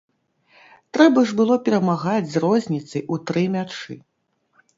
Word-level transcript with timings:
Трэба 0.95 1.19
ж 1.31 1.37
было 1.41 1.57
перамагаць 1.67 2.31
з 2.33 2.41
розніцай 2.47 3.01
у 3.13 3.19
тры 3.29 3.43
мячы. 3.59 3.93